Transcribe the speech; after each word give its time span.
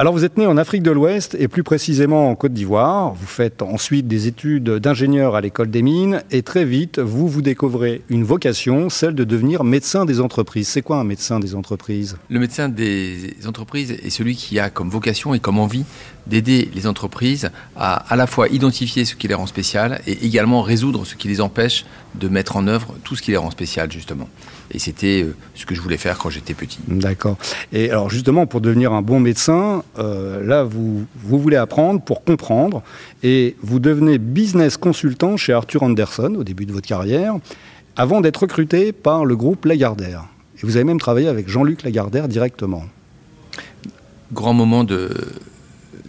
Alors 0.00 0.14
vous 0.14 0.24
êtes 0.24 0.38
né 0.38 0.46
en 0.46 0.56
Afrique 0.56 0.82
de 0.82 0.90
l'Ouest 0.90 1.36
et 1.38 1.46
plus 1.46 1.62
précisément 1.62 2.30
en 2.30 2.34
Côte 2.34 2.54
d'Ivoire. 2.54 3.12
Vous 3.12 3.26
faites 3.26 3.60
ensuite 3.60 4.08
des 4.08 4.28
études 4.28 4.70
d'ingénieur 4.70 5.34
à 5.34 5.42
l'école 5.42 5.68
des 5.68 5.82
mines 5.82 6.22
et 6.30 6.42
très 6.42 6.64
vite 6.64 6.98
vous 6.98 7.28
vous 7.28 7.42
découvrez 7.42 8.00
une 8.08 8.24
vocation, 8.24 8.88
celle 8.88 9.14
de 9.14 9.24
devenir 9.24 9.62
médecin 9.62 10.06
des 10.06 10.22
entreprises. 10.22 10.68
C'est 10.68 10.80
quoi 10.80 10.96
un 10.96 11.04
médecin 11.04 11.38
des 11.38 11.54
entreprises? 11.54 12.16
Le 12.30 12.40
médecin 12.40 12.70
des 12.70 13.34
entreprises 13.46 13.90
est 13.90 14.08
celui 14.08 14.36
qui 14.36 14.58
a 14.58 14.70
comme 14.70 14.88
vocation 14.88 15.34
et 15.34 15.38
comme 15.38 15.58
envie 15.58 15.84
d'aider 16.26 16.70
les 16.74 16.86
entreprises 16.86 17.50
à 17.76 18.00
à 18.10 18.16
la 18.16 18.26
fois 18.26 18.48
identifier 18.48 19.04
ce 19.04 19.14
qui 19.14 19.28
les 19.28 19.34
rend 19.34 19.46
spéciales 19.46 20.00
et 20.06 20.24
également 20.24 20.62
résoudre 20.62 21.04
ce 21.04 21.14
qui 21.14 21.28
les 21.28 21.40
empêche 21.40 21.84
de 22.14 22.28
mettre 22.28 22.56
en 22.56 22.66
œuvre 22.66 22.94
tout 23.04 23.14
ce 23.16 23.22
qui 23.22 23.30
les 23.30 23.36
rend 23.36 23.50
spéciales 23.50 23.90
justement. 23.92 24.28
Et 24.72 24.78
c'était 24.78 25.22
euh, 25.22 25.34
ce 25.54 25.66
que 25.66 25.74
je 25.74 25.80
voulais 25.80 25.96
faire 25.96 26.18
quand 26.18 26.30
j'étais 26.30 26.54
petit. 26.54 26.78
D'accord. 26.86 27.36
Et 27.72 27.90
alors 27.90 28.10
justement, 28.10 28.46
pour 28.46 28.60
devenir 28.60 28.92
un 28.92 29.02
bon 29.02 29.20
médecin, 29.20 29.82
euh, 29.98 30.44
là, 30.44 30.62
vous, 30.62 31.06
vous 31.22 31.38
voulez 31.38 31.56
apprendre 31.56 32.00
pour 32.00 32.24
comprendre. 32.24 32.82
Et 33.22 33.56
vous 33.62 33.80
devenez 33.80 34.18
business 34.18 34.76
consultant 34.76 35.36
chez 35.36 35.52
Arthur 35.52 35.82
Anderson 35.82 36.34
au 36.38 36.44
début 36.44 36.66
de 36.66 36.72
votre 36.72 36.86
carrière, 36.86 37.34
avant 37.96 38.20
d'être 38.20 38.38
recruté 38.38 38.92
par 38.92 39.24
le 39.24 39.36
groupe 39.36 39.64
Lagardère. 39.64 40.24
Et 40.56 40.66
vous 40.66 40.76
avez 40.76 40.84
même 40.84 41.00
travaillé 41.00 41.28
avec 41.28 41.48
Jean-Luc 41.48 41.82
Lagardère 41.82 42.28
directement. 42.28 42.84
Grand 44.32 44.54
moment 44.54 44.84
de, 44.84 45.10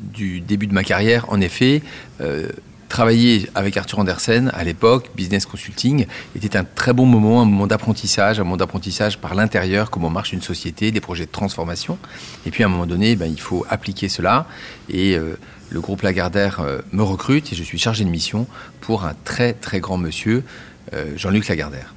du 0.02 0.42
début 0.42 0.68
de 0.68 0.74
ma 0.74 0.84
carrière, 0.84 1.26
en 1.30 1.42
effet. 1.42 1.82
Euh, 2.20 2.50
travailler 2.90 3.50
avec 3.56 3.78
Arthur 3.78 4.00
Andersen 4.00 4.52
à 4.54 4.66
l'époque, 4.66 5.12
business 5.16 5.46
consulting, 5.46 6.08
était 6.36 6.58
un 6.58 6.66
très 6.66 6.92
bon 6.92 7.06
moment, 7.06 7.42
un 7.42 7.46
moment 7.46 7.68
d'apprentissage, 7.68 8.40
un 8.40 8.44
moment 8.44 8.58
d'apprentissage 8.58 9.18
par 9.18 9.34
l'intérieur, 9.34 9.90
comment 9.90 10.10
marche 10.10 10.34
une 10.34 10.42
société, 10.42 10.92
des 10.92 11.00
projets 11.00 11.26
de 11.26 11.32
transformation. 11.32 11.98
Et 12.46 12.52
puis 12.52 12.64
à 12.64 12.66
un 12.66 12.70
moment 12.70 12.86
donné, 12.86 13.16
ben, 13.16 13.32
il 13.32 13.40
faut 13.40 13.66
appliquer 13.70 14.10
cela. 14.10 14.46
Et 14.90 15.18
euh, 15.18 15.38
le 15.70 15.80
groupe 15.80 16.02
Lagardère 16.02 16.60
euh, 16.60 16.80
me 16.92 17.04
recrute 17.04 17.54
et 17.54 17.56
je 17.56 17.64
suis 17.64 17.80
chargé 17.80 18.04
de 18.04 18.10
mission 18.10 18.46
pour 18.82 19.06
un 19.06 19.14
très 19.24 19.54
très 19.54 19.80
grand 19.80 19.98
monsieur, 19.98 20.44
Jean-Luc 21.16 21.48
Lagardère. 21.48 21.94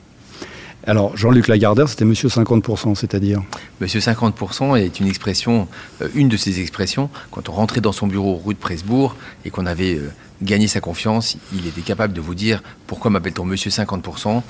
Alors, 0.86 1.16
Jean-Luc 1.16 1.48
Lagardère, 1.48 1.88
c'était 1.88 2.04
Monsieur 2.04 2.28
50%, 2.28 2.94
c'est-à-dire 2.94 3.42
Monsieur 3.80 4.00
50% 4.00 4.78
est 4.78 5.00
une 5.00 5.06
expression, 5.06 5.66
euh, 6.02 6.08
une 6.14 6.28
de 6.28 6.36
ces 6.36 6.60
expressions. 6.60 7.08
Quand 7.30 7.48
on 7.48 7.52
rentrait 7.52 7.80
dans 7.80 7.92
son 7.92 8.06
bureau 8.06 8.41
rue 8.44 8.52
de 8.52 8.58
Presbourg 8.58 9.16
et 9.46 9.50
qu'on 9.50 9.64
avait 9.64 9.94
euh, 9.94 10.12
gagné 10.42 10.68
sa 10.68 10.80
confiance, 10.80 11.38
il 11.54 11.66
était 11.66 11.80
capable 11.80 12.12
de 12.12 12.20
vous 12.20 12.34
dire 12.34 12.62
pourquoi 12.86 13.10
m'appelle-t-on 13.10 13.46
Monsieur 13.46 13.70
50% 13.70 14.42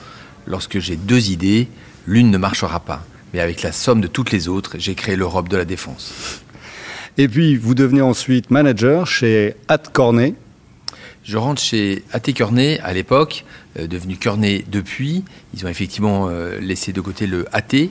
Lorsque 0.48 0.80
j'ai 0.80 0.96
deux 0.96 1.30
idées, 1.30 1.68
l'une 2.04 2.32
ne 2.32 2.38
marchera 2.38 2.80
pas. 2.80 3.04
Mais 3.32 3.38
avec 3.38 3.62
la 3.62 3.70
somme 3.70 4.00
de 4.00 4.08
toutes 4.08 4.32
les 4.32 4.48
autres, 4.48 4.74
j'ai 4.78 4.96
créé 4.96 5.14
l'Europe 5.14 5.48
de 5.48 5.56
la 5.56 5.64
défense. 5.64 6.42
Et 7.16 7.28
puis, 7.28 7.56
vous 7.56 7.76
devenez 7.76 8.02
ensuite 8.02 8.50
manager 8.50 9.06
chez 9.06 9.54
At 9.68 9.78
Cornet. 9.92 10.34
Je 11.24 11.38
rentre 11.38 11.62
chez 11.62 12.04
AT 12.12 12.20
Kearney 12.20 12.78
à 12.80 12.92
l'époque, 12.92 13.46
euh, 13.78 13.86
devenu 13.86 14.16
Kearney 14.16 14.62
depuis. 14.70 15.24
Ils 15.54 15.64
ont 15.64 15.68
effectivement 15.68 16.28
euh, 16.28 16.60
laissé 16.60 16.92
de 16.92 17.00
côté 17.00 17.26
le 17.26 17.46
AT. 17.52 17.88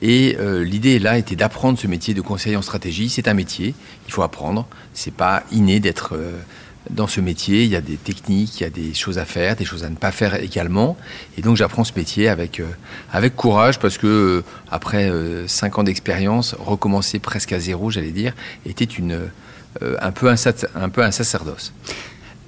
Et 0.00 0.36
euh, 0.40 0.64
l'idée 0.64 0.98
là 0.98 1.18
était 1.18 1.36
d'apprendre 1.36 1.78
ce 1.78 1.86
métier 1.86 2.14
de 2.14 2.22
conseiller 2.22 2.56
en 2.56 2.62
stratégie. 2.62 3.10
C'est 3.10 3.28
un 3.28 3.34
métier, 3.34 3.74
il 4.06 4.12
faut 4.12 4.22
apprendre. 4.22 4.66
C'est 4.94 5.12
pas 5.12 5.42
inné 5.52 5.80
d'être 5.80 6.18
dans 6.88 7.06
ce 7.06 7.20
métier. 7.20 7.64
Il 7.64 7.70
y 7.70 7.76
a 7.76 7.82
des 7.82 7.98
techniques, 7.98 8.60
il 8.60 8.64
y 8.64 8.66
a 8.66 8.70
des 8.70 8.94
choses 8.94 9.18
à 9.18 9.26
faire, 9.26 9.54
des 9.54 9.66
choses 9.66 9.84
à 9.84 9.90
ne 9.90 9.94
pas 9.94 10.10
faire 10.10 10.42
également. 10.42 10.96
Et 11.36 11.42
donc 11.42 11.58
j'apprends 11.58 11.84
ce 11.84 11.92
métier 11.94 12.30
avec 12.30 12.62
avec 13.12 13.36
courage 13.36 13.78
parce 13.78 13.98
que 13.98 14.42
après 14.70 15.10
euh, 15.10 15.46
cinq 15.46 15.78
ans 15.78 15.84
d'expérience, 15.84 16.56
recommencer 16.58 17.18
presque 17.18 17.52
à 17.52 17.60
zéro, 17.60 17.90
j'allais 17.90 18.12
dire, 18.12 18.32
était 18.64 18.84
une 18.84 19.28
un 20.00 20.10
peu 20.10 20.28
un 20.28 21.10
sacerdoce. 21.10 21.72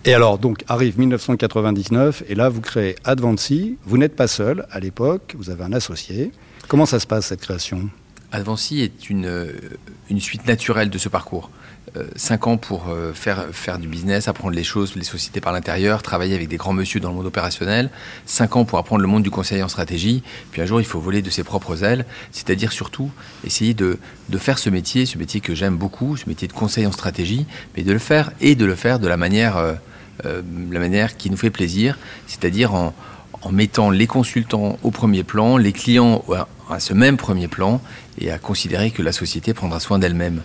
Et 0.07 0.13
alors, 0.13 0.39
donc, 0.39 0.65
arrive 0.69 0.99
1999, 0.99 2.25
et 2.29 2.35
là, 2.35 2.51
vous 2.51 2.61
créez 2.61 2.95
Advancy. 3.05 3.79
Vous 3.87 3.97
n'êtes 3.97 4.15
pas 4.15 4.27
seul 4.29 4.67
à 4.71 4.79
l'époque, 4.79 5.35
vous 5.39 5.49
avez 5.49 5.65
un 5.65 5.73
associé. 5.73 6.31
Comment 6.69 6.85
ça 6.85 7.01
se 7.01 7.07
passe, 7.07 7.27
cette 7.29 7.41
création? 7.41 7.89
Advancy 8.31 8.83
est 8.83 9.09
une, 9.09 9.25
euh, 9.25 9.53
une 10.11 10.21
suite 10.21 10.47
naturelle 10.47 10.91
de 10.91 10.99
ce 10.99 11.09
parcours. 11.09 11.51
Euh, 11.97 12.05
cinq 12.17 12.47
ans 12.47 12.59
pour 12.59 12.89
euh, 12.91 13.15
faire, 13.15 13.47
faire 13.53 13.79
du 13.79 13.89
business, 13.89 14.29
apprendre 14.29 14.55
les 14.55 14.65
choses, 14.65 14.95
les 14.95 15.05
sociétés 15.05 15.41
par 15.41 15.55
l'intérieur, 15.55 16.03
travailler 16.03 16.35
avec 16.35 16.49
des 16.49 16.57
grands 16.59 16.73
monsieur 16.75 17.01
dans 17.01 17.09
le 17.09 17.15
monde 17.15 17.27
opérationnel. 17.27 17.89
Cinq 18.27 18.57
ans 18.57 18.67
pour 18.67 18.79
apprendre 18.79 19.01
le 19.01 19.09
monde 19.09 19.23
du 19.23 19.31
conseil 19.31 19.63
en 19.63 19.69
stratégie. 19.69 20.23
Puis 20.51 20.61
un 20.61 20.67
jour, 20.67 20.83
il 20.83 20.87
faut 20.87 21.01
voler 21.01 21.23
de 21.23 21.31
ses 21.31 21.45
propres 21.45 21.83
ailes, 21.83 22.05
c'est-à-dire 22.31 22.73
surtout 22.73 23.11
essayer 23.47 23.73
de, 23.73 23.99
de 24.29 24.39
faire 24.39 24.59
ce 24.59 24.69
métier, 24.69 25.07
ce 25.07 25.17
métier 25.17 25.41
que 25.41 25.55
j'aime 25.55 25.77
beaucoup, 25.77 26.19
ce 26.19 26.29
métier 26.29 26.47
de 26.47 26.53
conseil 26.53 26.87
en 26.87 26.93
stratégie, 26.93 27.47
mais 27.75 27.85
de 27.85 27.93
le 27.93 27.99
faire 27.99 28.33
et 28.43 28.55
de 28.55 28.67
le 28.67 28.75
faire 28.75 28.99
de 28.99 29.09
la 29.09 29.17
manière, 29.17 29.77
euh, 30.25 30.43
la 30.71 30.79
manière 30.79 31.17
qui 31.17 31.31
nous 31.31 31.37
fait 31.37 31.51
plaisir, 31.51 31.99
c'est-à-dire 32.27 32.75
en, 32.75 32.95
mettant 33.51 33.91
les 33.91 34.07
consultants 34.07 34.79
au 34.83 34.91
premier 34.91 35.23
plan, 35.23 35.59
les 35.59 35.73
clients 35.73 36.25
à 36.71 36.81
ce 36.81 36.95
même 36.95 37.19
premier 37.19 37.47
plan, 37.47 37.83
et 38.19 38.31
à 38.31 38.39
considérer 38.39 38.91
que 38.91 39.03
la 39.03 39.13
société 39.13 39.53
prendra 39.53 39.81
soin 39.81 39.99
d'elle-même 39.99 40.41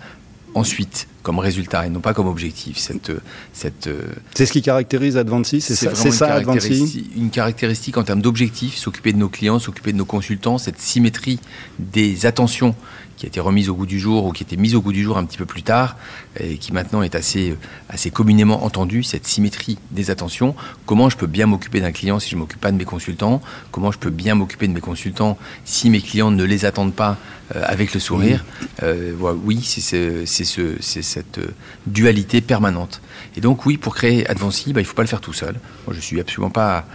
ensuite 0.56 1.08
comme 1.24 1.40
résultat 1.40 1.86
et 1.86 1.90
non 1.90 2.00
pas 2.00 2.14
comme 2.14 2.28
objectif. 2.28 2.78
Cette, 2.78 3.12
cette, 3.54 3.88
euh, 3.88 4.02
C'est 4.34 4.46
ce 4.46 4.52
qui 4.52 4.62
caractérise 4.62 5.18
Advancy 5.18 5.62
C'est 5.62 5.76
ça, 5.76 5.94
c'est 5.94 6.08
une 6.08 6.14
ça 6.14 6.34
Advancy 6.34 7.10
Une 7.16 7.30
caractéristique 7.30 7.98
en 7.98 8.04
termes 8.04 8.22
d'objectifs, 8.22 8.76
s'occuper 8.76 9.14
de 9.14 9.18
nos 9.18 9.30
clients, 9.30 9.60
s'occuper 9.60 9.92
de 9.92 9.98
nos 9.98 10.06
consultants, 10.06 10.58
cette 10.58 10.80
symétrie 10.80 11.40
des 11.78 12.26
attentions 12.26 12.76
qui 13.20 13.26
a 13.26 13.28
été 13.28 13.42
remise 13.42 13.68
au 13.68 13.76
goût 13.76 13.86
du 13.86 14.00
jour 14.00 14.26
ou 14.26 14.32
qui 14.32 14.44
était 14.44 14.56
mise 14.56 14.76
au 14.76 14.82
goût 14.82 14.94
du 14.94 15.04
jour 15.04 15.18
un 15.18 15.26
petit 15.26 15.38
peu 15.38 15.46
plus 15.46 15.62
tard 15.62 15.98
et 16.40 16.58
qui 16.58 16.72
maintenant 16.72 17.02
est 17.02 17.16
assez, 17.16 17.54
assez 17.90 18.12
communément 18.12 18.64
entendue, 18.64 19.04
cette 19.04 19.28
symétrie 19.28 19.78
des 19.92 20.10
attentions. 20.10 20.56
Comment 20.86 21.10
je 21.10 21.18
peux 21.18 21.28
bien 21.28 21.46
m'occuper 21.46 21.82
d'un 21.82 21.92
client 21.92 22.20
si 22.20 22.30
je 22.30 22.36
ne 22.36 22.40
m'occupe 22.40 22.62
pas 22.62 22.72
de 22.72 22.78
mes 22.78 22.86
consultants? 22.86 23.42
Comment 23.72 23.92
je 23.92 24.00
peux 24.00 24.10
bien 24.10 24.36
m'occuper 24.36 24.70
de 24.70 24.74
mes 24.74 24.80
consultants 24.80 25.38
si 25.66 25.90
mes 25.90 26.00
clients 26.00 26.32
ne 26.32 26.46
les 26.46 26.64
attendent 26.64 26.94
pas 26.94 27.12
euh, 27.12 27.16
avec 27.56 27.94
le 27.94 28.00
sourire 28.00 28.44
Euh, 28.84 29.14
Oui, 29.44 29.62
c'est 29.64 29.82
ce- 29.82 30.24
c'est 30.26 30.46
ce- 30.46 30.76
c'est 30.80 31.02
cette 31.02 31.40
euh, 31.40 31.48
dualité 31.88 32.42
permanente. 32.42 33.02
Et 33.36 33.42
donc 33.42 33.66
oui, 33.66 33.78
pour 33.78 33.96
créer 33.96 34.28
Advancy, 34.30 34.72
bah, 34.74 34.80
il 34.82 34.84
ne 34.84 34.88
faut 34.88 34.94
pas 34.96 35.02
le 35.02 35.08
faire 35.08 35.22
tout 35.22 35.34
seul. 35.34 35.56
Moi, 35.86 35.96
je 35.96 36.02
suis 36.02 36.20
absolument 36.20 36.52
pas 36.52 36.86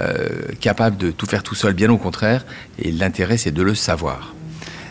euh, 0.00 0.28
capable 0.60 0.96
de 0.98 1.10
tout 1.10 1.24
faire 1.26 1.42
tout 1.42 1.54
seul, 1.54 1.72
bien 1.72 1.88
au 1.90 1.96
contraire. 1.96 2.44
Et 2.78 2.92
l'intérêt, 2.92 3.38
c'est 3.38 3.52
de 3.52 3.62
le 3.62 3.74
savoir. 3.74 4.34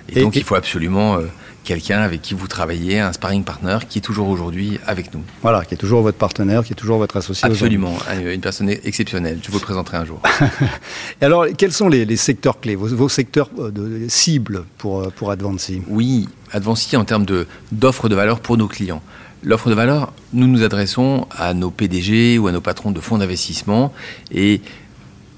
Et, 0.10 0.20
Et- 0.20 0.22
donc, 0.24 0.36
et- 0.36 0.40
il 0.40 0.44
faut 0.46 0.56
absolument 0.56 1.18
euh, 1.18 1.26
quelqu'un 1.68 2.00
avec 2.00 2.22
qui 2.22 2.34
vous 2.34 2.48
travaillez, 2.48 3.00
un 3.00 3.12
sparring 3.12 3.44
partner, 3.44 3.78
qui 3.90 3.98
est 4.00 4.02
toujours 4.02 4.30
aujourd'hui 4.30 4.80
avec 4.88 5.14
nous. 5.14 5.22
Voilà, 5.42 5.66
qui 5.66 5.74
est 5.74 5.78
toujours 5.78 6.02
votre 6.02 6.18
partenaire, 6.18 6.64
qui 6.64 6.72
est 6.72 6.76
toujours 6.76 6.98
votre 6.98 7.18
associé. 7.18 7.46
Absolument, 7.46 7.94
un- 8.10 8.32
une 8.32 8.40
personne 8.42 8.70
exceptionnelle. 8.70 9.40
Je 9.44 9.52
vous 9.52 9.58
le 9.58 9.62
présenterai 9.64 9.98
un 9.98 10.06
jour. 10.06 10.22
Et 11.22 11.26
alors, 11.26 11.46
quels 11.58 11.74
sont 11.74 11.90
les, 11.90 12.06
les 12.06 12.16
secteurs 12.16 12.60
clés, 12.62 12.76
vos, 12.76 12.88
vos 12.88 13.10
secteurs 13.10 13.50
euh, 13.60 13.70
de, 13.70 14.00
de 14.00 14.06
cibles 14.08 14.64
pour, 14.78 15.02
euh, 15.02 15.10
pour 15.14 15.30
Advancy? 15.30 15.82
Oui, 15.90 16.30
Advancy 16.54 16.96
en 16.96 17.04
termes 17.04 17.26
de- 17.26 17.46
d'offres 17.74 18.08
de, 18.08 18.16
valeur 18.16 18.40
pour 18.40 18.58
nos 18.58 18.68
clients. 18.68 19.02
L'offre 19.44 19.70
de 19.70 19.76
valeur, 19.76 20.14
nous 20.34 20.48
nous 20.48 20.64
adressons 20.64 21.28
à 21.38 21.54
nos 21.54 21.70
PDG 21.70 22.38
ou 22.40 22.48
à 22.48 22.52
nos 22.54 22.62
patrons 22.62 22.92
de 22.92 23.00
fonds 23.02 23.18
d'investissement 23.18 23.94
et 24.34 24.62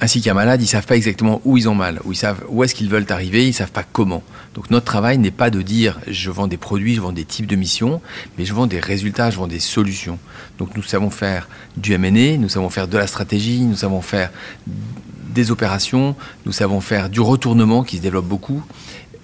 ainsi 0.01 0.22
qu'un 0.22 0.34
malade, 0.34 0.62
ils 0.62 0.68
savent 0.68 0.86
pas 0.86 0.96
exactement 0.96 1.42
où 1.44 1.57
ils 1.57 1.68
ont 1.68 1.75
mal, 1.75 2.00
où 2.06 2.13
ils 2.13 2.16
savent 2.16 2.44
où 2.48 2.63
est-ce 2.63 2.74
qu'ils 2.74 2.90
veulent 2.90 3.06
arriver, 3.10 3.48
ils 3.48 3.54
savent 3.54 3.72
pas 3.72 3.84
comment. 3.84 4.24
Donc 4.54 4.69
notre 4.72 4.86
travail 4.86 5.18
n'est 5.18 5.31
pas 5.31 5.50
de 5.50 5.62
dire 5.62 6.00
je 6.07 6.31
vends 6.31 6.48
des 6.48 6.57
produits, 6.57 6.96
je 6.96 7.01
vends 7.01 7.12
des 7.12 7.25
types 7.25 7.48
de 7.48 7.56
missions, 7.56 8.01
mais 8.38 8.46
je 8.46 8.54
vends 8.54 8.68
des 8.68 8.80
résultats, 8.80 9.30
je 9.30 9.38
vends 9.38 9.48
des 9.48 9.60
solutions. 9.60 10.18
Donc 10.57 10.75
nous 10.78 10.84
savons 10.84 11.10
faire 11.10 11.50
du 11.75 11.94
M&A, 11.94 12.38
nous 12.38 12.50
savons 12.50 12.69
faire 12.69 12.88
de 12.88 12.98
la 12.98 13.07
stratégie, 13.07 13.62
nous 13.62 13.75
savons 13.75 14.01
faire 14.01 14.31
des 14.68 15.51
opérations, 15.51 16.16
nous 16.46 16.54
savons 16.54 16.80
faire 16.80 17.10
du 17.10 17.19
retournement 17.19 17.84
qui 17.84 17.98
se 17.98 18.01
développe 18.01 18.28
beaucoup. 18.28 18.63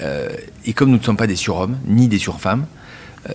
Euh, 0.02 0.28
et 0.66 0.74
comme 0.74 0.90
nous 0.90 0.98
ne 0.98 1.04
sommes 1.04 1.18
pas 1.18 1.28
des 1.28 1.38
surhommes 1.38 1.78
ni 1.86 2.10
des 2.10 2.20
surfemmes, 2.20 2.66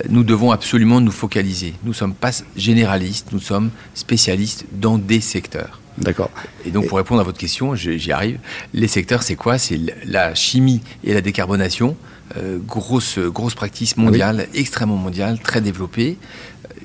nous 0.09 0.23
devons 0.23 0.53
absolument 0.53 1.01
nous 1.01 1.11
focaliser. 1.11 1.75
Nous 1.83 1.91
ne 1.91 1.97
sommes 1.97 2.15
pas 2.15 2.31
généralistes, 2.55 3.29
nous 3.33 3.41
sommes 3.41 3.71
spécialistes 3.95 4.67
dans 4.73 4.99
des 4.99 5.21
secteurs. 5.21 5.80
D'accord. 5.99 6.31
Et 6.65 6.71
donc, 6.71 6.87
pour 6.87 6.99
répondre 6.99 7.21
à 7.21 7.25
votre 7.25 7.39
question, 7.39 7.75
j'y 7.75 8.13
arrive. 8.13 8.39
Les 8.73 8.89
secteurs, 8.89 9.23
c'est 9.23 9.37
quoi? 9.37 9.59
C'est 9.59 9.79
la 10.07 10.35
chimie 10.35 10.81
et 11.05 11.15
la 11.15 11.21
décarbonation. 11.21 11.97
Euh, 12.37 12.59
grosse, 12.65 13.19
grosse 13.19 13.55
practice 13.55 13.97
mondiale, 13.97 14.47
extrêmement 14.55 14.97
mondiale, 14.97 15.41
très 15.41 15.61
développée. 15.61 16.17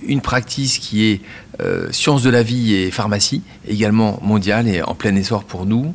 Une 0.07 0.21
practice 0.21 0.79
qui 0.79 1.05
est 1.05 1.21
euh, 1.61 1.91
sciences 1.91 2.23
de 2.23 2.29
la 2.29 2.43
vie 2.43 2.73
et 2.73 2.91
pharmacie, 2.91 3.41
également 3.67 4.19
mondiale 4.21 4.67
et 4.67 4.81
en 4.81 4.95
plein 4.95 5.15
essor 5.15 5.43
pour 5.43 5.65
nous. 5.65 5.93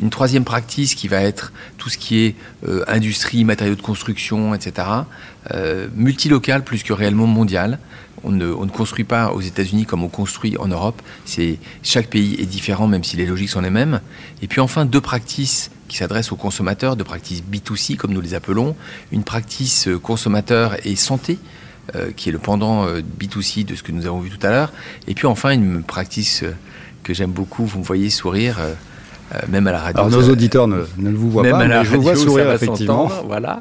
Une 0.00 0.10
troisième 0.10 0.44
practice 0.44 0.94
qui 0.94 1.08
va 1.08 1.22
être 1.22 1.52
tout 1.76 1.88
ce 1.88 1.98
qui 1.98 2.20
est 2.20 2.36
euh, 2.66 2.84
industrie, 2.86 3.44
matériaux 3.44 3.74
de 3.74 3.82
construction, 3.82 4.54
etc. 4.54 4.86
Euh, 5.52 5.88
multilocal 5.94 6.62
plus 6.62 6.82
que 6.82 6.92
réellement 6.92 7.26
mondial. 7.26 7.78
On 8.24 8.30
ne, 8.30 8.52
on 8.52 8.64
ne 8.64 8.70
construit 8.70 9.04
pas 9.04 9.32
aux 9.32 9.40
États-Unis 9.40 9.86
comme 9.86 10.02
on 10.02 10.08
construit 10.08 10.56
en 10.58 10.68
Europe. 10.68 11.00
Chaque 11.82 12.08
pays 12.08 12.36
est 12.40 12.46
différent, 12.46 12.86
même 12.86 13.04
si 13.04 13.16
les 13.16 13.26
logiques 13.26 13.50
sont 13.50 13.60
les 13.60 13.70
mêmes. 13.70 14.00
Et 14.42 14.46
puis 14.46 14.60
enfin 14.60 14.84
deux 14.84 15.00
practices 15.00 15.70
qui 15.88 15.96
s'adressent 15.96 16.32
aux 16.32 16.36
consommateurs, 16.36 16.96
deux 16.96 17.04
practices 17.04 17.42
B2C 17.42 17.96
comme 17.96 18.12
nous 18.12 18.20
les 18.20 18.34
appelons, 18.34 18.76
une 19.12 19.24
practice 19.24 19.88
euh, 19.88 19.98
consommateur 19.98 20.76
et 20.86 20.96
santé. 20.96 21.38
qui 22.16 22.28
est 22.28 22.32
le 22.32 22.38
pendant 22.38 22.86
B2C 22.86 23.64
de 23.64 23.74
ce 23.74 23.82
que 23.82 23.92
nous 23.92 24.04
avons 24.04 24.20
vu 24.20 24.28
tout 24.28 24.46
à 24.46 24.50
l'heure. 24.50 24.72
Et 25.06 25.14
puis 25.14 25.26
enfin, 25.26 25.52
une 25.52 25.82
practice 25.82 26.44
que 27.02 27.14
j'aime 27.14 27.30
beaucoup, 27.30 27.64
vous 27.64 27.78
me 27.78 27.84
voyez 27.84 28.10
sourire, 28.10 28.58
euh, 29.34 29.38
même 29.48 29.66
à 29.66 29.72
la 29.72 29.80
radio. 29.80 30.04
Alors 30.04 30.10
nos 30.10 30.30
auditeurs 30.30 30.68
ne, 30.68 30.84
ne, 30.96 31.10
vous 31.10 31.30
voient 31.30 31.42
pas, 31.42 31.66
mais 31.66 31.84
je 31.84 31.96
vous 31.96 32.02
vois 32.02 32.16
sourire 32.16 32.50
effectivement. 32.50 33.10
Voilà, 33.26 33.60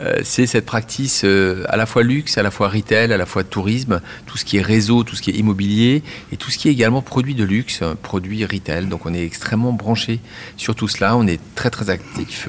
euh, 0.00 0.16
c'est 0.24 0.46
cette 0.46 0.66
practice 0.66 1.22
euh, 1.24 1.64
à 1.68 1.76
la 1.76 1.86
fois 1.86 2.02
luxe, 2.02 2.36
à 2.36 2.42
la 2.42 2.50
fois 2.50 2.68
retail, 2.68 3.12
à 3.12 3.16
la 3.16 3.26
fois 3.26 3.44
tourisme, 3.44 4.00
tout 4.26 4.38
ce 4.38 4.44
qui 4.44 4.56
est 4.56 4.62
réseau, 4.62 5.04
tout 5.04 5.14
ce 5.14 5.22
qui 5.22 5.30
est 5.30 5.34
immobilier 5.34 6.02
et 6.32 6.36
tout 6.36 6.50
ce 6.50 6.58
qui 6.58 6.68
est 6.68 6.72
également 6.72 7.00
produit 7.00 7.36
de 7.36 7.44
luxe, 7.44 7.80
produit 8.02 8.44
retail. 8.44 8.86
Donc 8.86 9.06
on 9.06 9.14
est 9.14 9.24
extrêmement 9.24 9.72
branché 9.72 10.18
sur 10.56 10.74
tout 10.74 10.88
cela. 10.88 11.16
On 11.16 11.28
est 11.28 11.40
très 11.54 11.70
très 11.70 11.90
actif 11.90 12.48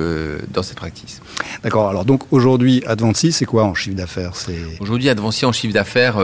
dans 0.52 0.64
cette 0.64 0.78
practice. 0.78 1.22
D'accord. 1.64 1.90
Alors 1.90 2.04
donc 2.04 2.24
aujourd'hui, 2.32 2.82
Advancy, 2.88 3.32
c'est 3.32 3.46
quoi 3.46 3.64
en 3.64 3.76
chiffre 3.76 3.96
d'affaires? 3.96 4.32
Aujourd'hui, 4.80 5.10
Advancy 5.10 5.46
en 5.46 5.52
chiffre 5.52 5.74
d'affaires, 5.74 6.18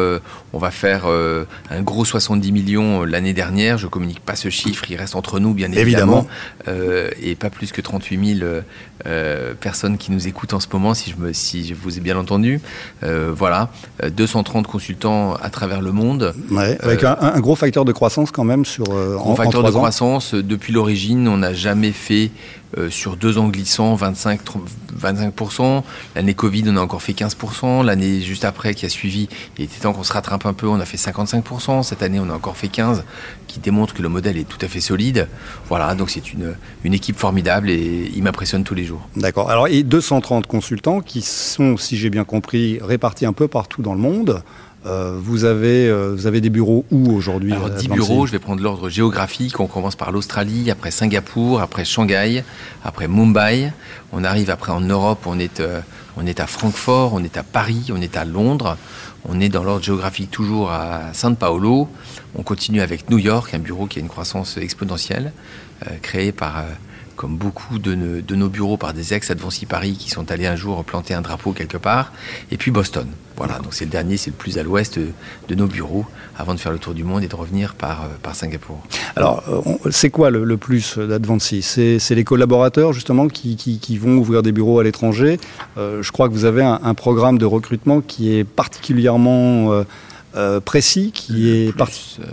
on 0.54 0.58
va 0.58 0.72
faire 0.72 1.06
un 1.06 1.82
gros 1.82 2.06
70 2.06 2.52
millions 2.52 3.04
l'année 3.04 3.34
dernière. 3.34 3.78
Je 3.78 3.86
communique 3.86 4.22
pas 4.22 4.36
ce 4.36 4.50
chiffre, 4.50 4.86
il 4.90 4.96
reste 4.96 5.16
entre 5.16 5.40
nous 5.40 5.54
bien 5.54 5.72
évidemment. 5.72 6.20
évidemment. 6.20 6.31
Euh, 6.68 7.10
et 7.22 7.36
pas 7.36 7.50
plus 7.50 7.72
que 7.72 7.82
38 7.82 8.38
000 8.38 8.44
euh, 8.44 8.62
euh, 9.06 9.54
personnes 9.60 9.98
qui 9.98 10.12
nous 10.12 10.28
écoutent 10.28 10.54
en 10.54 10.60
ce 10.60 10.68
moment, 10.72 10.94
si 10.94 11.12
je, 11.12 11.16
me, 11.18 11.34
si 11.34 11.66
je 11.66 11.74
vous 11.74 11.98
ai 11.98 12.02
bien 12.02 12.18
entendu. 12.18 12.60
voilà, 13.02 13.70
230 14.10 14.68
consultants 14.68 15.34
à 15.36 15.50
travers 15.50 15.82
le 15.82 15.92
monde. 15.92 16.34
avec 16.82 17.04
un, 17.04 17.40
gros 17.40 17.56
facteur 17.56 17.86
de 17.86 17.92
croissance 17.92 18.32
quand 18.32 18.44
même 18.44 18.66
sur 18.66 18.90
en, 18.92 19.36
facteur 19.36 19.64
de 19.64 19.72
croissance. 19.72 20.34
Depuis 20.34 20.74
l'origine, 20.74 21.28
on 21.28 21.38
n'a 21.38 21.54
jamais 21.54 21.92
fait 21.92 22.32
euh, 22.78 22.90
sur 22.90 23.18
deux 23.18 23.38
ans 23.38 23.48
glissants, 23.48 23.96
25, 23.96 24.42
25%. 25.00 25.84
L'année 26.16 26.34
Covid, 26.34 26.64
on 26.68 26.78
a 26.78 26.82
encore 26.82 27.02
fait 27.02 27.14
15%. 27.14 27.86
L'année 27.86 28.22
juste 28.22 28.46
après 28.46 28.74
qui 28.74 28.86
a 28.86 28.90
suivi, 28.90 29.28
il 29.58 29.66
était 29.66 29.80
temps 29.80 29.94
qu'on 29.94 30.04
se 30.04 30.14
rattrape 30.14 30.46
un 30.46 30.54
peu, 30.54 30.68
on 30.68 30.80
a 30.80 30.86
fait 30.86 30.98
55%. 30.98 31.84
Cette 31.84 32.04
année, 32.04 32.20
on 32.20 32.30
a 32.30 32.34
encore 32.34 32.58
fait 32.58 32.68
15%, 32.68 33.04
qui 33.48 33.60
démontre 33.60 33.94
que 33.94 34.02
le 34.02 34.10
modèle 34.10 34.38
est 34.38 34.48
tout 34.48 34.60
à 34.62 34.68
fait 34.68 34.82
solide. 34.82 35.28
Voilà, 35.68 35.94
donc 35.96 36.10
c'est 36.10 36.34
une, 36.34 36.56
une 36.84 36.94
équipe 36.94 37.18
formidable 37.18 37.70
et 37.70 38.12
il 38.16 38.24
m'impressionne 38.24 38.64
tous 38.64 38.76
les 38.76 38.86
jours. 38.86 39.08
D'accord. 39.16 39.50
Alors, 39.50 39.68
et 39.68 39.84
230 39.84 40.48
consultants 40.48 41.02
qui 41.02 41.22
sont, 41.22 41.78
si 41.78 41.98
j'ai 41.98 42.10
bien 42.10 42.24
compris, 42.24 42.80
répartis 42.82 43.26
un 43.26 43.34
peu 43.34 43.48
partout 43.48 43.82
dans 43.82 43.94
le 43.94 44.00
monde. 44.00 44.44
Euh, 44.88 45.20
vous, 45.22 45.44
avez, 45.44 45.88
euh, 45.88 46.14
vous 46.16 46.26
avez 46.26 46.42
des 46.42 46.50
bureaux 46.50 46.86
où 46.90 47.12
aujourd'hui 47.12 47.54
Alors, 47.54 47.70
10 47.70 47.88
bureaux, 47.90 48.26
je 48.26 48.32
vais 48.32 48.40
prendre 48.40 48.64
l'ordre 48.64 48.90
géographique. 48.90 49.60
On 49.60 49.68
commence 49.68 49.96
par 49.96 50.12
l'Australie, 50.12 50.72
après 50.72 50.90
Singapour, 50.90 51.62
après 51.62 51.86
Shanghai, 51.86 52.44
après 52.84 53.08
Mumbai. 53.08 53.72
On 54.12 54.24
arrive 54.24 54.50
après 54.50 54.72
en 54.72 54.82
Europe, 54.82 55.20
on 55.28 55.38
est, 55.38 55.60
euh, 55.60 55.82
on 56.18 56.26
est 56.26 56.40
à 56.40 56.48
Francfort, 56.48 57.14
on 57.14 57.24
est 57.24 57.38
à 57.38 57.44
Paris, 57.44 57.92
on 57.94 58.02
est 58.02 58.18
à 58.18 58.26
Londres. 58.26 58.78
On 59.30 59.40
est 59.40 59.50
dans 59.50 59.64
l'ordre 59.64 59.84
géographique 59.84 60.32
toujours 60.32 60.72
à 60.72 61.14
San 61.14 61.36
Paolo. 61.36 61.88
On 62.36 62.42
continue 62.42 62.82
avec 62.82 63.08
New 63.12 63.20
York, 63.20 63.54
un 63.54 63.60
bureau 63.60 63.86
qui 63.86 64.00
a 64.00 64.02
une 64.02 64.08
croissance 64.08 64.58
exponentielle, 64.58 65.32
créé 66.02 66.32
par 66.32 66.64
comme 67.22 67.38
beaucoup 67.38 67.78
de, 67.78 67.94
nos 68.34 68.50
bureaux 68.50 68.78
par 68.78 68.94
des 68.94 69.14
ex-Advancy 69.14 69.68
Paris 69.68 69.96
qui 70.00 70.10
sont 70.10 70.32
allés 70.32 70.48
un 70.48 70.56
jour 70.56 70.84
planter 70.84 71.14
un 71.14 71.22
drapeau 71.22 71.52
quelque 71.52 71.78
part, 71.78 72.12
et 72.50 72.58
puis 72.58 72.72
Boston. 72.72 73.06
Voilà, 73.38 73.60
donc 73.60 73.76
c'est 73.76 73.86
le 73.86 73.92
dernier, 73.92 74.18
c'est 74.18 74.32
le 74.32 74.36
plus 74.36 74.58
à 74.58 74.64
l'ouest 74.64 74.98
de 74.98 75.56
nos 75.56 75.68
bureaux, 75.68 76.06
avant 76.36 76.56
de 76.56 76.60
faire 76.60 76.72
le 76.72 76.80
tour 76.80 76.96
du 76.96 77.04
monde 77.04 77.24
et 77.24 77.28
de 77.28 77.36
revenir 77.36 77.76
par, 77.76 78.02
euh, 78.02 78.08
par 78.24 78.34
Singapour. 78.36 78.82
Alors, 79.16 79.44
euh, 79.50 79.92
c'est 79.92 80.10
quoi 80.10 80.32
le, 80.32 80.58
plus 80.58 80.98
d'Advancy 80.98 81.62
c'est, 81.62 82.00
les 82.10 82.24
collaborateurs, 82.24 82.92
justement, 82.92 83.28
qui, 83.28 83.56
qui, 83.56 83.98
vont 84.00 84.18
ouvrir 84.18 84.42
des 84.42 84.52
bureaux 84.52 84.80
à 84.80 84.84
l'étranger. 84.84 85.40
Euh, 85.78 86.02
je 86.02 86.12
crois 86.12 86.28
que 86.28 86.34
vous 86.34 86.46
avez 86.46 86.64
un, 86.64 86.94
programme 86.96 87.38
de 87.38 87.46
recrutement 87.46 88.02
qui 88.02 88.36
est 88.36 88.44
particulièrement... 88.44 89.84
précis 90.60 91.12
qui 91.14 91.34
le 91.34 91.68
est 91.68 91.72
plus, 91.74 92.20
euh, 92.20 92.26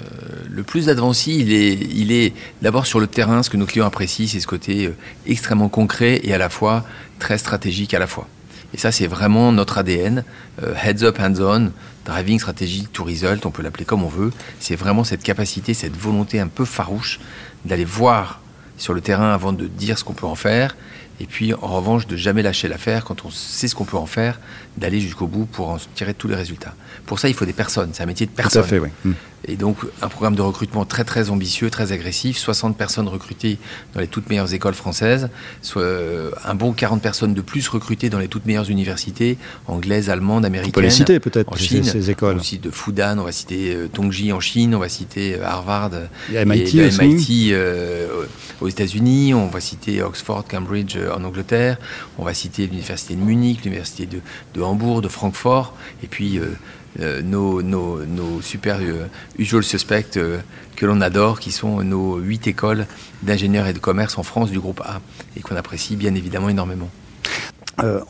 le 0.48 0.62
plus 0.62 0.86
d'Advancy, 0.86 1.38
il 1.40 1.52
est, 1.52 1.74
il 1.74 2.12
est 2.12 2.32
d'abord 2.62 2.86
sur 2.86 3.00
le 3.00 3.06
terrain. 3.06 3.42
Ce 3.42 3.50
que 3.50 3.56
nos 3.56 3.66
clients 3.66 3.86
apprécient, 3.86 4.26
c'est 4.28 4.40
ce 4.40 4.46
côté 4.46 4.86
euh, 4.86 4.96
extrêmement 5.26 5.68
concret 5.68 6.20
et 6.22 6.32
à 6.32 6.38
la 6.38 6.48
fois 6.48 6.84
très 7.18 7.38
stratégique 7.38 7.94
à 7.94 7.98
la 7.98 8.06
fois. 8.06 8.28
Et 8.74 8.78
ça, 8.78 8.92
c'est 8.92 9.06
vraiment 9.06 9.50
notre 9.50 9.78
ADN. 9.78 10.24
heads 10.60 11.02
up, 11.02 11.18
hands 11.18 11.40
on, 11.40 11.72
driving 12.04 12.38
stratégique 12.38 12.92
to 12.92 13.02
result, 13.02 13.46
on 13.46 13.50
peut 13.50 13.62
l'appeler 13.62 13.86
comme 13.86 14.04
on 14.04 14.08
veut. 14.08 14.30
C'est 14.60 14.76
vraiment 14.76 15.04
cette 15.04 15.22
capacité, 15.22 15.72
cette 15.72 15.96
volonté 15.96 16.38
un 16.38 16.48
peu 16.48 16.66
farouche 16.66 17.18
d'aller 17.64 17.86
voir 17.86 18.40
sur 18.78 18.94
le 18.94 19.00
terrain 19.00 19.32
avant 19.32 19.52
de 19.52 19.66
dire 19.66 19.98
ce 19.98 20.04
qu'on 20.04 20.14
peut 20.14 20.26
en 20.26 20.34
faire 20.34 20.74
et 21.20 21.26
puis, 21.26 21.52
en 21.52 21.66
revanche, 21.66 22.06
de 22.06 22.16
jamais 22.16 22.42
lâcher 22.42 22.68
l'affaire 22.68 23.04
quand 23.04 23.24
on 23.24 23.30
sait 23.30 23.66
ce 23.66 23.74
qu'on 23.74 23.84
peut 23.84 23.96
en 23.96 24.06
faire, 24.06 24.38
d'aller 24.76 25.00
jusqu'au 25.00 25.26
bout 25.26 25.46
pour 25.46 25.70
en 25.70 25.78
tirer 25.94 26.14
tous 26.14 26.28
les 26.28 26.36
résultats. 26.36 26.74
Pour 27.06 27.18
ça, 27.18 27.28
il 27.28 27.34
faut 27.34 27.44
des 27.44 27.52
personnes. 27.52 27.90
C'est 27.92 28.04
un 28.04 28.06
métier 28.06 28.26
de 28.26 28.30
personne. 28.30 28.62
Tout 28.62 28.66
à 28.66 28.68
fait, 28.68 28.78
oui. 28.78 29.12
Et 29.48 29.56
donc, 29.56 29.78
un 30.02 30.08
programme 30.08 30.36
de 30.36 30.42
recrutement 30.42 30.84
très, 30.84 31.04
très 31.04 31.30
ambitieux, 31.30 31.70
très 31.70 31.92
agressif. 31.92 32.36
60 32.36 32.76
personnes 32.76 33.08
recrutées 33.08 33.58
dans 33.94 34.00
les 34.00 34.06
toutes 34.06 34.28
meilleures 34.28 34.52
écoles 34.52 34.74
françaises. 34.74 35.30
Soit 35.62 35.82
euh, 35.82 36.30
un 36.44 36.54
bon 36.54 36.72
40 36.72 37.00
personnes 37.00 37.34
de 37.34 37.40
plus 37.40 37.66
recrutées 37.68 38.10
dans 38.10 38.18
les 38.18 38.28
toutes 38.28 38.46
meilleures 38.46 38.70
universités, 38.70 39.38
anglaises, 39.66 40.10
allemandes, 40.10 40.44
américaines. 40.44 40.72
On 40.72 40.74
peut 40.74 40.80
les 40.82 40.90
citer, 40.90 41.18
peut-être, 41.18 41.52
en 41.52 41.56
Chine. 41.56 41.84
Ces, 41.84 42.10
écoles. 42.10 42.36
On 42.38 42.42
cite 42.42 42.62
de 42.62 42.70
Fudan, 42.70 43.18
on 43.18 43.24
va 43.24 43.32
citer 43.32 43.74
euh, 43.74 43.88
Tongji 43.88 44.32
en 44.32 44.40
Chine, 44.40 44.74
on 44.74 44.78
va 44.78 44.88
citer 44.88 45.34
euh, 45.34 45.44
Harvard. 45.44 45.90
Et 46.32 46.44
MIT, 46.44 46.78
et 46.78 46.90
MIT 46.90 47.54
aux 48.60 48.68
États-Unis. 48.68 49.34
On 49.34 49.48
va 49.48 49.60
citer 49.60 50.02
Oxford, 50.02 50.44
Cambridge 50.48 50.96
en 50.96 51.24
Angleterre. 51.24 51.78
On 52.18 52.24
va 52.24 52.34
citer 52.34 52.66
l'université 52.66 53.14
de 53.14 53.20
Munich, 53.20 53.64
l'université 53.64 54.06
de, 54.06 54.20
de, 54.54 54.62
Hambourg, 54.62 55.02
de 55.02 55.08
Francfort. 55.08 55.74
Et 56.02 56.06
puis, 56.06 56.38
euh, 56.38 56.46
nos, 56.96 57.62
nos, 57.62 58.04
nos, 58.04 58.40
super 58.42 58.78
euh, 58.80 59.06
usual 59.38 59.62
suspects 59.62 60.16
euh, 60.16 60.38
que 60.76 60.86
l'on 60.86 61.00
adore, 61.00 61.38
qui 61.38 61.52
sont 61.52 61.82
nos 61.82 62.16
huit 62.16 62.46
écoles 62.46 62.86
d'ingénieurs 63.22 63.66
et 63.66 63.72
de 63.72 63.78
commerce 63.78 64.18
en 64.18 64.22
France 64.22 64.50
du 64.50 64.58
groupe 64.58 64.80
A, 64.80 65.00
et 65.36 65.40
qu'on 65.40 65.56
apprécie 65.56 65.96
bien 65.96 66.14
évidemment 66.14 66.48
énormément. 66.48 66.90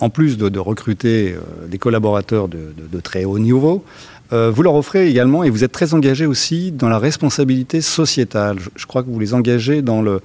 en 0.01 0.09
plus 0.09 0.39
de, 0.39 0.59
recruter 0.59 1.35
des 1.67 1.79
collaborateurs 1.79 2.49
de, 2.49 3.01
très 3.01 3.25
haut 3.25 3.39
niveau, 3.39 3.85
vous 4.31 4.63
leur 4.63 4.75
offrez 4.75 5.09
également, 5.09 5.45
et 5.45 5.51
vous 5.51 5.65
êtes 5.65 5.73
très 5.73 5.93
engagé 5.95 6.27
aussi 6.27 6.73
dans 6.73 6.89
la 6.89 6.99
responsabilité 6.99 7.81
sociétale. 7.81 8.59
Je, 8.77 8.87
crois 8.87 9.03
que 9.03 9.11
vous 9.11 9.19
les 9.19 9.35
engagez 9.35 9.83
dans 9.83 10.03
le... 10.03 10.21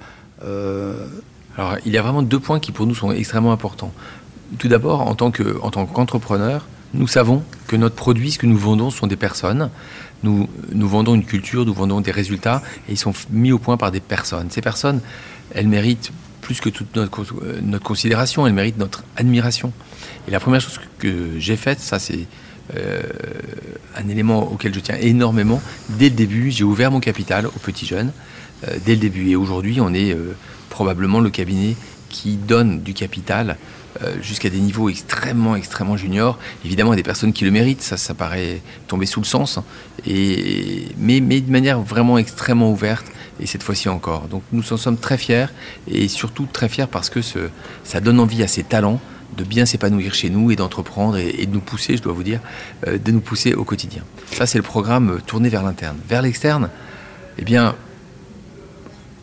Alors, 1.56 1.76
il 1.86 1.92
y 1.92 1.98
a 1.98 2.02
vraiment 2.02 2.22
deux 2.22 2.40
points 2.40 2.60
qui 2.60 2.72
pour 2.72 2.86
nous 2.86 2.94
sont 2.94 3.10
extrêmement 3.12 3.52
importants. 3.52 3.92
Tout 4.58 4.68
d'abord, 4.68 5.00
en 5.02 5.14
tant 5.14 5.30
qu'entrepreneur, 5.30 6.66
nous 6.94 7.08
savons 7.08 7.42
que 7.66 7.76
notre 7.76 7.96
produit, 7.96 8.30
ce 8.30 8.38
que 8.38 8.46
nous 8.46 8.56
vendons, 8.56 8.90
sont 8.90 9.06
des 9.06 9.16
personnes. 9.16 9.70
Nous, 10.22 10.48
nous 10.72 10.88
vendons 10.88 11.14
une 11.14 11.24
culture, 11.24 11.66
nous 11.66 11.74
vendons 11.74 12.00
des 12.00 12.10
résultats, 12.10 12.62
et 12.88 12.92
ils 12.92 12.98
sont 12.98 13.12
mis 13.30 13.52
au 13.52 13.58
point 13.58 13.76
par 13.76 13.90
des 13.90 14.00
personnes. 14.00 14.50
Ces 14.50 14.62
personnes, 14.62 15.00
elles 15.54 15.68
méritent 15.68 16.12
plus 16.40 16.60
que 16.60 16.68
toute 16.68 16.94
notre, 16.94 17.24
euh, 17.42 17.78
considération, 17.82 18.46
elles 18.46 18.52
méritent 18.52 18.78
notre 18.78 19.02
admiration. 19.16 19.72
Et 20.28 20.30
la 20.30 20.40
première 20.40 20.60
chose 20.60 20.78
que 20.98 21.38
j'ai 21.38 21.56
faite, 21.56 21.80
ça 21.80 21.98
c'est 21.98 22.26
euh, 22.76 23.02
un 23.96 24.08
élément 24.08 24.50
auquel 24.50 24.74
je 24.74 24.80
tiens 24.80 24.96
énormément. 25.00 25.60
Dès 25.90 26.10
le 26.10 26.14
début, 26.14 26.50
j'ai 26.50 26.64
ouvert 26.64 26.90
mon 26.90 27.00
capital 27.00 27.46
aux 27.46 27.58
petits 27.62 27.86
jeunes. 27.86 28.12
Euh, 28.68 28.76
dès 28.84 28.94
le 28.94 29.00
début. 29.00 29.28
Et 29.30 29.36
aujourd'hui, 29.36 29.80
on 29.80 29.92
est 29.92 30.16
probablement 30.70 31.20
le 31.20 31.30
cabinet 31.30 31.76
qui 32.08 32.36
donne 32.36 32.80
du 32.80 32.94
capital 32.94 33.56
jusqu'à 34.20 34.50
des 34.50 34.58
niveaux 34.58 34.88
extrêmement, 34.88 35.56
extrêmement 35.56 35.96
juniors. 35.96 36.38
Évidemment, 36.64 36.92
il 36.92 36.96
y 36.96 36.98
a 36.98 37.02
des 37.02 37.02
personnes 37.02 37.32
qui 37.32 37.44
le 37.44 37.50
méritent, 37.50 37.82
ça, 37.82 37.96
ça 37.96 38.14
paraît 38.14 38.60
tomber 38.88 39.06
sous 39.06 39.20
le 39.20 39.26
sens, 39.26 39.60
et, 40.06 40.88
mais, 40.98 41.20
mais 41.20 41.40
de 41.40 41.50
manière 41.50 41.80
vraiment 41.80 42.18
extrêmement 42.18 42.70
ouverte, 42.70 43.06
et 43.40 43.46
cette 43.46 43.62
fois-ci 43.62 43.88
encore. 43.88 44.28
Donc 44.28 44.42
nous 44.52 44.72
en 44.72 44.76
sommes 44.76 44.98
très 44.98 45.18
fiers, 45.18 45.46
et 45.88 46.08
surtout 46.08 46.46
très 46.52 46.68
fiers 46.68 46.86
parce 46.90 47.10
que 47.10 47.20
ça 47.84 48.00
donne 48.00 48.20
envie 48.20 48.42
à 48.42 48.48
ces 48.48 48.62
talents 48.62 49.00
de 49.36 49.44
bien 49.44 49.66
s'épanouir 49.66 50.14
chez 50.14 50.30
nous 50.30 50.50
et 50.50 50.56
d'entreprendre 50.56 51.16
et, 51.16 51.46
de 51.46 51.52
nous 51.52 51.60
pousser, 51.60 51.96
je 51.96 52.02
dois 52.02 52.12
vous 52.12 52.22
dire, 52.22 52.40
euh, 52.86 52.98
de 52.98 53.10
nous 53.10 53.20
pousser 53.20 53.54
au 53.54 53.64
quotidien. 53.64 54.02
Ça, 54.30 54.46
c'est 54.46 54.58
le 54.58 54.64
programme 54.64 55.20
tourné 55.26 55.48
vers 55.48 55.62
l'interne. 55.62 55.96
Vers 56.08 56.22
l'externe, 56.22 56.70
eh 57.38 57.44
bien, 57.44 57.74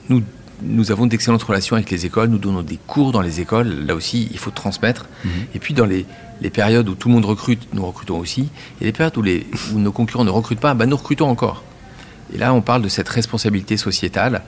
nous, 0.10 0.22
nous 0.62 0.92
avons 0.92 1.08
d'excellentes 1.08 1.44
relations 1.44 1.76
avec 1.76 1.90
les 1.92 2.06
écoles, 2.06 2.30
nous 2.30 2.38
donnons 2.38 2.62
des 2.62 2.78
cours 2.88 3.12
dans 3.12 3.22
les 3.22 3.40
écoles, 3.40 3.86
là 3.86 3.96
aussi, 3.96 4.28
il 4.32 4.38
faut 4.38 4.52
transmettre. 4.52 5.08
Mhm. 5.24 5.32
Et 5.56 5.60
puis, 5.60 5.74
dans 5.74 5.86
les, 5.86 6.06
périodes 6.54 6.90
où 6.90 6.96
tout 6.96 7.08
le 7.08 7.16
monde 7.16 7.26
recrute, 7.26 7.68
nous 7.74 7.86
recrutons 7.86 8.18
aussi. 8.18 8.50
Et 8.82 8.86
les 8.86 8.92
périodes 8.92 9.18
où, 9.18 9.22
les, 9.22 9.46
où 9.74 9.80
nos 9.80 9.92
concurrents 9.92 10.24
ne 10.24 10.32
recrutent 10.32 10.60
pas, 10.60 10.74
ben, 10.74 10.88
nous 10.88 10.98
recrutons 10.98 11.30
encore. 11.30 11.64
Et 12.34 12.38
là, 12.38 12.54
on 12.54 12.62
parle 12.62 12.82
de 12.82 12.90
cette 12.90 13.10
responsabilité 13.10 13.78
sociétale 13.78 14.42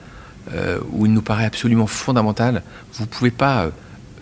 euh, 0.53 0.79
où 0.91 1.05
il 1.05 1.13
nous 1.13 1.22
paraît 1.22 1.46
absolument 1.46 1.88
fondamental. 1.88 2.63
Vous 2.93 3.03
ne 3.03 3.10
pouvez 3.10 3.32
pas 3.32 3.65
euh, 3.65 3.70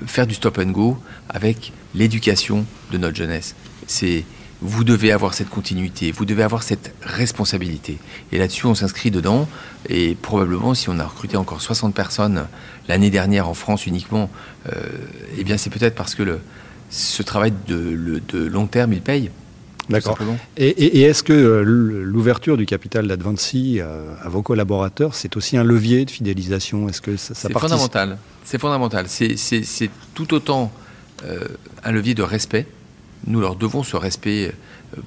faire 0.05 0.27
du 0.27 0.33
stop 0.33 0.57
and 0.59 0.71
go 0.71 0.97
avec 1.29 1.71
l'éducation 1.95 2.65
de 2.91 2.97
notre 2.97 3.15
jeunesse. 3.15 3.55
C'est 3.87 4.25
vous 4.61 4.83
devez 4.83 5.11
avoir 5.11 5.33
cette 5.33 5.49
continuité, 5.49 6.11
vous 6.11 6.25
devez 6.25 6.43
avoir 6.43 6.63
cette 6.63 6.93
responsabilité. 7.01 7.97
Et 8.31 8.37
là-dessus, 8.37 8.65
on 8.67 8.75
s'inscrit 8.75 9.11
dedans. 9.11 9.47
Et 9.89 10.15
probablement, 10.15 10.73
si 10.73 10.89
on 10.89 10.99
a 10.99 11.05
recruté 11.05 11.37
encore 11.37 11.61
60 11.61 11.93
personnes 11.93 12.45
l'année 12.87 13.09
dernière 13.09 13.49
en 13.49 13.53
France 13.53 13.87
uniquement, 13.87 14.29
euh, 14.67 14.73
eh 15.37 15.43
bien, 15.43 15.57
c'est 15.57 15.71
peut-être 15.71 15.95
parce 15.95 16.13
que 16.13 16.23
le, 16.23 16.39
ce 16.89 17.23
travail 17.23 17.53
de, 17.67 18.21
de 18.27 18.45
long 18.45 18.67
terme, 18.67 18.93
il 18.93 19.01
paye. 19.01 19.31
D'accord. 19.89 20.17
Et, 20.57 21.01
est-ce 21.01 21.23
que 21.23 21.33
euh, 21.33 21.63
l'ouverture 21.63 22.57
du 22.57 22.65
capital 22.65 23.07
d'Advancy 23.07 23.79
euh, 23.79 24.13
à 24.21 24.29
vos 24.29 24.41
collaborateurs, 24.41 25.15
c'est 25.15 25.35
aussi 25.37 25.57
un 25.57 25.63
levier 25.63 26.05
de 26.05 26.11
fidélisation? 26.11 26.87
Est-ce 26.87 27.01
que 27.01 27.17
ça, 27.17 27.33
ça 27.33 27.47
C'est 27.47 27.59
fondamental. 27.59 28.17
C'est 28.43 28.59
fondamental. 28.59 29.05
C'est 29.07 29.89
tout 30.13 30.33
autant 30.33 30.71
euh, 31.25 31.39
un 31.83 31.91
levier 31.91 32.13
de 32.13 32.23
respect. 32.23 32.67
Nous 33.27 33.39
leur 33.39 33.55
devons 33.55 33.83
ce 33.83 33.95
respect 33.95 34.53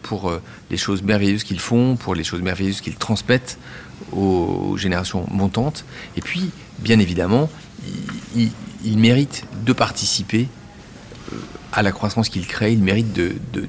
pour 0.02 0.32
les 0.70 0.76
choses 0.76 1.02
merveilleuses 1.02 1.44
qu'ils 1.44 1.60
font, 1.60 1.96
pour 1.96 2.14
les 2.14 2.24
choses 2.24 2.42
merveilleuses 2.42 2.80
qu'ils 2.80 2.96
transmettent 2.96 3.58
aux 4.12 4.76
générations 4.76 5.26
montantes. 5.30 5.84
Et 6.16 6.20
puis, 6.20 6.50
bien 6.78 6.98
évidemment, 6.98 7.50
ils, 8.36 8.98
méritent 8.98 9.44
de 9.64 9.72
participer 9.72 10.48
à 11.72 11.82
la 11.82 11.90
croissance 11.90 12.28
qu'ils 12.28 12.46
créent, 12.46 12.72
ils 12.72 12.82
méritent 12.82 13.12
de, 13.12 13.34
de, 13.52 13.68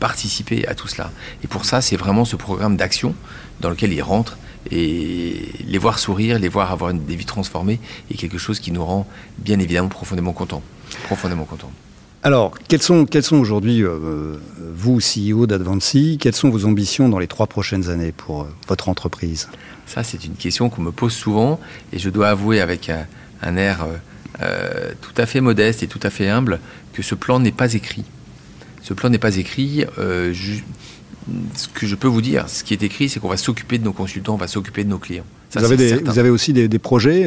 participer 0.00 0.66
à 0.66 0.74
tout 0.74 0.88
cela. 0.88 1.10
Et 1.44 1.46
pour 1.46 1.64
ça, 1.64 1.80
c'est 1.80 1.96
vraiment 1.96 2.24
ce 2.24 2.36
programme 2.36 2.76
d'action 2.76 3.14
dans 3.60 3.70
lequel 3.70 3.92
ils 3.92 4.02
rentrent 4.02 4.38
et 4.70 5.48
les 5.66 5.78
voir 5.78 5.98
sourire, 5.98 6.38
les 6.38 6.48
voir 6.48 6.70
avoir 6.70 6.94
des 6.94 7.16
vies 7.16 7.24
transformées 7.24 7.80
est 8.10 8.16
quelque 8.16 8.38
chose 8.38 8.60
qui 8.60 8.72
nous 8.72 8.84
rend 8.84 9.06
bien 9.38 9.58
évidemment 9.58 9.88
profondément 9.88 10.32
contents. 10.32 10.62
Profondément 11.04 11.44
contents. 11.44 11.72
Alors, 12.24 12.54
quels 12.68 12.82
sont, 12.82 13.04
quels 13.04 13.24
sont 13.24 13.36
aujourd'hui, 13.36 13.82
euh, 13.82 14.36
vous, 14.76 15.00
CEO 15.00 15.46
d'Advancy, 15.46 16.18
quelles 16.20 16.36
sont 16.36 16.50
vos 16.50 16.66
ambitions 16.66 17.08
dans 17.08 17.18
les 17.18 17.26
trois 17.26 17.48
prochaines 17.48 17.90
années 17.90 18.12
pour 18.12 18.42
euh, 18.42 18.46
votre 18.68 18.88
entreprise? 18.88 19.48
Ça, 19.86 20.04
c'est 20.04 20.24
une 20.24 20.34
question 20.36 20.70
qu'on 20.70 20.82
me 20.82 20.92
pose 20.92 21.12
souvent 21.12 21.58
et 21.92 21.98
je 21.98 22.10
dois 22.10 22.28
avouer 22.28 22.60
avec 22.60 22.90
un, 22.90 23.56
air 23.56 23.84
euh, 24.40 24.92
tout 25.00 25.14
à 25.16 25.26
fait 25.26 25.40
modeste 25.40 25.82
et 25.82 25.88
tout 25.88 25.98
à 26.04 26.10
fait 26.10 26.28
humble 26.28 26.60
que 26.92 27.02
ce 27.02 27.16
plan 27.16 27.40
n'est 27.40 27.50
pas 27.50 27.74
écrit. 27.74 28.04
Ce 28.82 28.94
plan 28.94 29.10
n'est 29.10 29.18
pas 29.18 29.36
écrit. 29.36 29.84
Ce 29.96 31.68
que 31.74 31.86
je 31.88 31.94
peux 31.96 32.08
vous 32.08 32.22
dire, 32.22 32.48
ce 32.48 32.62
qui 32.62 32.72
est 32.72 32.84
écrit, 32.84 33.08
c'est 33.08 33.18
qu'on 33.18 33.28
va 33.28 33.36
s'occuper 33.36 33.78
de 33.78 33.84
nos 33.84 33.92
consultants, 33.92 34.34
on 34.34 34.38
va 34.38 34.48
s'occuper 34.48 34.84
de 34.84 34.88
nos 34.88 34.98
clients. 34.98 35.26
vous, 35.56 36.18
avez 36.18 36.30
aussi 36.30 36.52
des, 36.52 36.78
projets 36.78 37.26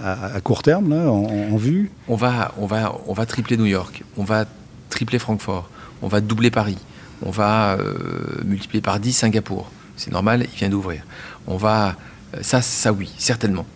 euh, 0.00 0.36
à, 0.36 0.40
court 0.40 0.62
terme, 0.62 0.92
en, 0.92 1.56
vue 1.56 1.90
on 2.08 2.16
va, 2.16 2.52
on, 2.58 2.66
va, 2.66 2.94
on 3.06 3.12
va 3.12 3.26
tripler 3.26 3.56
New 3.56 3.66
York, 3.66 4.02
on 4.16 4.24
va 4.24 4.44
tripler 4.90 5.18
Francfort, 5.18 5.68
on 6.02 6.08
va 6.08 6.20
doubler 6.20 6.50
Paris, 6.50 6.78
on 7.22 7.30
va 7.30 7.72
euh, 7.72 8.42
multiplier 8.44 8.80
par 8.80 9.00
10 9.00 9.12
Singapour. 9.12 9.70
C'est 9.96 10.12
normal, 10.12 10.46
il 10.52 10.56
vient 10.56 10.68
d'ouvrir. 10.68 11.02
On 11.48 11.56
va. 11.56 11.96
Ça, 12.42 12.62
ça 12.62 12.92
oui, 12.92 13.10
certainement. 13.18 13.66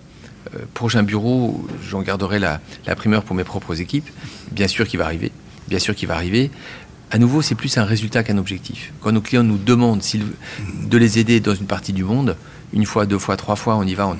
prochain 0.74 1.02
bureau, 1.02 1.66
j'en 1.88 2.02
garderai 2.02 2.38
la, 2.38 2.60
primeur 2.94 3.24
pour 3.24 3.34
mes 3.34 3.44
propres 3.44 3.80
équipes. 3.80 4.08
Bien 4.52 4.68
sûr 4.68 4.86
qu'il 4.86 4.98
va 4.98 5.06
arriver 5.06 5.32
bien 5.68 5.78
sûr 5.78 5.94
qui 5.94 6.04
va 6.04 6.16
arriver. 6.16 6.50
À 7.10 7.18
nouveau, 7.18 7.40
c'est 7.40 7.54
plus 7.54 7.78
un 7.78 7.84
résultat 7.84 8.22
qu'un 8.22 8.36
objectif. 8.36 8.92
Quand 9.00 9.12
nos 9.12 9.22
clients 9.22 9.42
nous 9.42 9.56
demandent 9.56 10.02
de 10.84 10.98
les 10.98 11.18
aider 11.18 11.40
dans 11.40 11.54
une 11.54 11.66
partie 11.66 11.92
du 11.94 12.04
monde, 12.04 12.36
une 12.72 12.84
fois, 12.84 13.06
deux 13.06 13.18
fois, 13.18 13.36
trois 13.36 13.56
fois, 13.56 13.76
on 13.76 13.82
y 13.82 13.94
va 13.94 14.14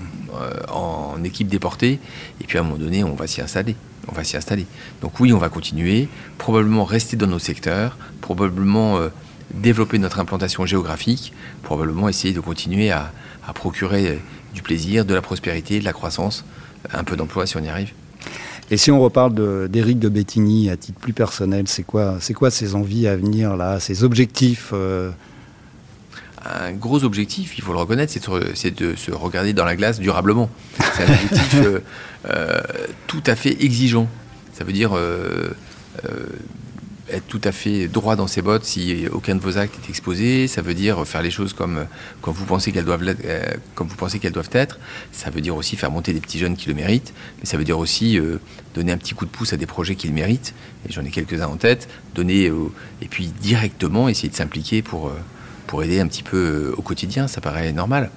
en, 0.68 1.14
euh, 1.18 1.24
équipe 1.24 1.48
déportée, 1.48 1.98
et 2.40 2.44
puis 2.44 2.58
à 2.58 2.60
un 2.60 2.64
moment 2.64 2.78
donné, 2.78 3.04
on 3.04 3.14
va 3.14 3.26
s'y 3.26 3.40
installer. 3.40 3.76
On 4.08 4.12
va 4.12 4.24
s'y 4.24 4.36
installer. 4.36 4.66
Donc 5.00 5.20
oui, 5.20 5.32
on 5.32 5.38
va 5.38 5.48
continuer, 5.48 6.08
probablement 6.38 6.84
rester 6.84 7.16
dans 7.16 7.28
nos 7.28 7.38
secteurs, 7.38 7.96
probablement 8.20 8.98
euh, 8.98 9.08
développer 9.54 9.98
notre 9.98 10.18
implantation 10.18 10.66
géographique, 10.66 11.32
probablement 11.62 12.08
essayer 12.08 12.34
de 12.34 12.40
continuer 12.40 12.90
à, 12.90 13.12
procurer 13.54 14.18
du 14.54 14.62
plaisir, 14.62 15.04
de 15.04 15.14
la 15.14 15.20
prospérité, 15.20 15.78
de 15.78 15.84
la 15.84 15.92
croissance, 15.92 16.44
un 16.92 17.04
peu 17.04 17.16
d'emploi 17.16 17.46
si 17.46 17.56
on 17.56 17.62
y 17.62 17.68
arrive. 17.68 17.92
Et 18.70 18.76
si 18.76 18.90
on 18.90 18.98
reparle 18.98 19.68
d'Éric 19.68 19.98
de, 19.98 20.08
Bettigny 20.08 20.70
à 20.70 20.76
titre 20.76 20.98
plus 20.98 21.12
personnel, 21.12 21.64
c'est 21.68 21.82
quoi, 21.82 22.16
c'est 22.20 22.32
quoi 22.32 22.50
ses 22.50 22.74
envies 22.74 23.06
à 23.06 23.16
venir 23.16 23.56
là, 23.56 23.78
ses 23.78 24.04
objectifs 24.04 24.70
euh 24.72 25.10
Un 26.44 26.72
gros 26.72 27.04
objectif, 27.04 27.56
il 27.56 27.62
faut 27.62 27.72
le 27.72 27.78
reconnaître, 27.78 28.12
c'est 28.54 28.76
de, 28.76 28.96
se 28.96 29.10
regarder 29.12 29.52
dans 29.52 29.64
la 29.64 29.76
glace 29.76 30.00
durablement. 30.00 30.50
C'est 30.94 31.04
un 31.04 31.12
objectif 31.12 31.54
euh, 31.54 31.78
euh, 32.28 32.60
tout 33.06 33.22
à 33.26 33.36
fait 33.36 33.62
exigeant. 33.62 34.08
Ça 34.52 34.64
veut 34.64 34.72
dire 34.72 34.92
être 37.12 37.26
tout 37.26 37.40
à 37.44 37.52
fait 37.52 37.88
droit 37.88 38.16
dans 38.16 38.26
ses 38.26 38.42
bottes 38.42 38.64
si 38.64 39.04
aucun 39.12 39.34
de 39.34 39.40
vos 39.40 39.58
actes 39.58 39.74
est 39.84 39.88
exposé. 39.88 40.48
Ça 40.48 40.62
veut 40.62 40.74
dire 40.74 41.06
faire 41.06 41.22
les 41.22 41.30
choses 41.30 41.52
comme, 41.52 41.86
comme, 42.20 42.34
vous 42.34 42.44
pensez 42.44 42.72
qu'elles 42.72 42.84
doivent, 42.84 43.14
euh, 43.24 43.42
comme 43.74 43.88
vous 43.88 43.96
pensez 43.96 44.18
qu'elles 44.18 44.32
doivent 44.32 44.50
être. 44.52 44.78
Ça 45.12 45.30
veut 45.30 45.40
dire 45.40 45.56
aussi 45.56 45.76
faire 45.76 45.90
monter 45.90 46.12
des 46.12 46.20
petits 46.20 46.38
jeunes 46.38 46.56
qui 46.56 46.68
le 46.68 46.74
méritent. 46.74 47.12
Mais 47.38 47.46
ça 47.46 47.56
veut 47.56 47.64
dire 47.64 47.78
aussi 47.78 48.18
euh, 48.18 48.38
donner 48.74 48.92
un 48.92 48.98
petit 48.98 49.14
coup 49.14 49.26
de 49.26 49.30
pouce 49.30 49.52
à 49.52 49.56
des 49.56 49.66
projets 49.66 49.94
qui 49.94 50.06
le 50.08 50.14
méritent. 50.14 50.54
Et 50.88 50.92
j'en 50.92 51.04
ai 51.04 51.10
quelques-uns 51.10 51.48
en 51.48 51.56
tête. 51.56 51.88
Donner, 52.14 52.50
et 53.00 53.08
puis 53.08 53.26
directement 53.40 54.08
essayer 54.08 54.28
de 54.28 54.34
s'impliquer 54.34 54.82
pour, 54.82 55.08
euh, 55.08 55.12
pour 55.72 55.82
aider 55.82 56.00
un 56.00 56.06
petit 56.06 56.22
peu 56.22 56.74
au 56.76 56.82
quotidien. 56.82 57.26
Ça 57.28 57.40
paraît 57.40 57.72
normal. 57.72 58.10